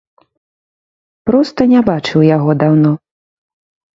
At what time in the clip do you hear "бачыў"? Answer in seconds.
1.89-2.25